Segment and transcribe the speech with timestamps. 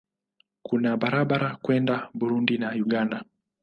[0.63, 3.23] Kuna barabara kwenda Burundi na Uganda.